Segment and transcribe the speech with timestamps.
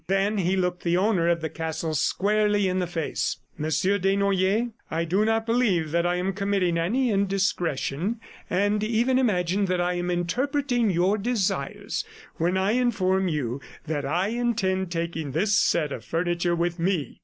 [0.07, 3.37] Then he looked the owner of the castle squarely in the face.
[3.55, 8.19] "Monsieur Desnoyers, I do not believe that I am committing any indiscretion,
[8.49, 12.03] and even imagine that I am interpreting your desires
[12.37, 17.19] when I inform you that I intend taking this set of furniture with me.